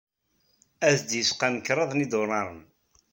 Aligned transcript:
Ad 0.87 0.95
d-yesqam 1.07 1.55
kṛad 1.67 1.91
n 1.93 2.01
yidulaṛen. 2.03 2.61